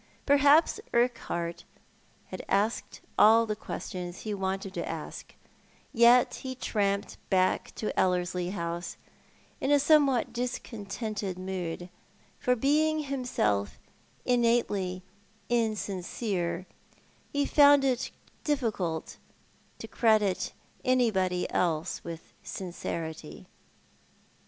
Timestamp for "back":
7.29-7.69